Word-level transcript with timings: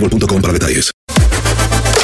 boostmobile.com 0.00 0.40
para 0.42 0.52
detalles. 0.52 0.90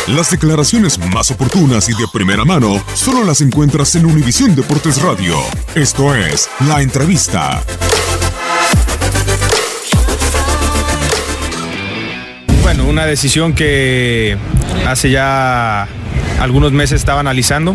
Las 0.08 0.30
declaraciones 0.30 0.98
más 0.98 1.30
oportunas 1.33 1.89
y 1.89 1.92
de 1.92 2.05
primera 2.12 2.44
mano 2.44 2.83
solo 2.94 3.25
las 3.25 3.41
encuentras 3.41 3.94
en 3.97 4.06
Univisión 4.06 4.55
Deportes 4.55 5.02
Radio. 5.02 5.36
Esto 5.74 6.14
es 6.14 6.48
La 6.68 6.80
Entrevista. 6.80 7.61
Bueno, 12.62 12.85
una 12.85 13.05
decisión 13.05 13.52
que 13.52 14.36
hace 14.86 15.11
ya 15.11 15.89
algunos 16.40 16.70
meses 16.70 17.01
estaba 17.01 17.20
analizando. 17.20 17.74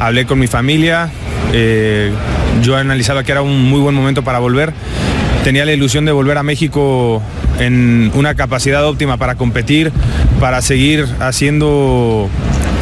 Hablé 0.00 0.24
con 0.26 0.38
mi 0.38 0.46
familia. 0.46 1.10
eh, 1.52 2.10
yo 2.62 2.76
analizaba 2.76 3.24
que 3.24 3.32
era 3.32 3.42
un 3.42 3.68
muy 3.68 3.80
buen 3.80 3.94
momento 3.94 4.22
para 4.24 4.38
volver. 4.38 4.72
Tenía 5.42 5.66
la 5.66 5.72
ilusión 5.72 6.04
de 6.06 6.12
volver 6.12 6.38
a 6.38 6.42
México 6.42 7.20
en 7.58 8.10
una 8.14 8.34
capacidad 8.34 8.86
óptima 8.86 9.16
para 9.16 9.34
competir, 9.36 9.92
para 10.40 10.62
seguir 10.62 11.06
haciendo 11.20 12.28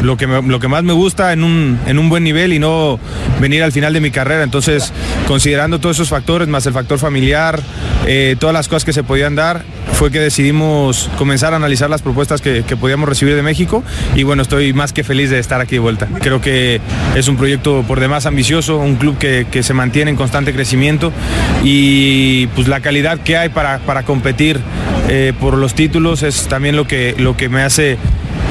lo 0.01 0.17
que, 0.17 0.27
lo 0.27 0.59
que 0.59 0.67
más 0.67 0.83
me 0.83 0.93
gusta 0.93 1.33
en 1.33 1.43
un, 1.43 1.79
en 1.85 1.97
un 1.97 2.09
buen 2.09 2.23
nivel 2.23 2.53
y 2.53 2.59
no 2.59 2.99
venir 3.39 3.63
al 3.63 3.71
final 3.71 3.93
de 3.93 4.01
mi 4.01 4.11
carrera. 4.11 4.43
Entonces, 4.43 4.91
considerando 5.27 5.79
todos 5.79 5.97
esos 5.97 6.09
factores, 6.09 6.47
más 6.47 6.65
el 6.65 6.73
factor 6.73 6.99
familiar, 6.99 7.59
eh, 8.05 8.35
todas 8.39 8.53
las 8.53 8.67
cosas 8.67 8.85
que 8.85 8.93
se 8.93 9.03
podían 9.03 9.35
dar, 9.35 9.63
fue 9.93 10.11
que 10.11 10.19
decidimos 10.19 11.09
comenzar 11.17 11.53
a 11.53 11.57
analizar 11.57 11.89
las 11.89 12.01
propuestas 12.01 12.41
que, 12.41 12.63
podíamos 12.79 13.07
recibir 13.07 13.35
de 13.35 13.43
México 13.43 13.83
y 14.15 14.23
bueno, 14.23 14.41
estoy 14.41 14.73
más 14.73 14.91
que 14.91 15.03
feliz 15.03 15.29
de 15.29 15.39
estar 15.39 15.61
aquí 15.61 15.75
de 15.75 15.79
vuelta. 15.79 16.07
Creo 16.19 16.41
que 16.41 16.81
es 17.15 17.27
un 17.27 17.37
proyecto 17.37 17.83
por 17.87 17.99
demás 17.99 18.25
ambicioso, 18.25 18.77
un 18.77 18.95
club 18.95 19.17
que, 19.17 19.45
que 19.49 19.63
se 19.63 19.73
mantiene 19.73 20.11
en 20.11 20.17
constante 20.17 20.53
crecimiento 20.53 21.13
y 21.63 22.47
pues 22.47 22.67
la 22.67 22.81
calidad 22.81 23.19
que 23.19 23.37
hay 23.37 23.49
para, 23.49 23.79
para 23.79 24.03
competir 24.03 24.59
eh, 25.09 25.33
por 25.39 25.57
los 25.57 25.75
títulos 25.75 26.23
es 26.23 26.47
también 26.47 26.75
lo 26.75 26.87
que, 26.87 27.15
lo 27.17 27.35
que 27.37 27.49
me 27.49 27.61
hace 27.61 27.97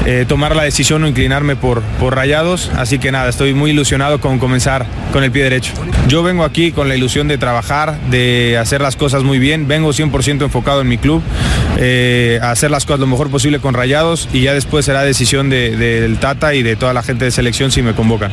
eh, 0.07 0.25
tomar 0.27 0.55
la 0.57 0.65
decisión 0.65 1.05
o 1.05 1.09
inclinarme 1.09 1.57
por, 1.57 1.83
por 2.01 2.15
rayados. 2.17 2.71
Así 2.77 2.99
que 2.99 3.13
nada, 3.13 3.29
estoy 3.29 3.55
muy 3.55 3.71
ilusionado 3.71 4.21
con 4.21 4.39
comenzar 4.39 4.87
con 5.13 5.25
el 5.25 5.31
pie 5.31 5.45
derecho. 5.45 5.73
Yo 6.09 6.23
vengo 6.23 6.45
aquí 6.45 6.73
con 6.73 6.89
la 6.89 6.97
ilusión 6.97 7.29
de 7.29 7.39
trabajar, 7.39 7.99
de 8.11 8.59
hacer 8.61 8.81
las 8.81 8.97
cosas 8.97 9.23
muy 9.23 9.39
bien. 9.39 9.69
Vengo 9.69 9.91
100% 9.93 10.43
enfocado 10.43 10.81
en 10.81 10.89
mi 10.89 10.99
club, 10.99 11.23
eh, 11.79 12.39
a 12.43 12.51
hacer 12.51 12.71
las 12.71 12.85
cosas 12.85 13.01
lo 13.01 13.07
mejor 13.07 13.31
posible 13.31 13.59
con 13.61 13.75
rayados 13.75 14.29
y 14.33 14.43
ya 14.43 14.55
después 14.55 14.85
será 14.85 15.03
decisión 15.03 15.49
de- 15.51 15.77
del 15.77 16.19
Tata 16.19 16.55
y 16.55 16.63
de 16.63 16.77
toda 16.77 16.93
la 16.93 17.03
gente 17.03 17.25
de 17.25 17.31
selección 17.31 17.71
si 17.71 17.83
me 17.83 17.95
convocan. 17.95 18.33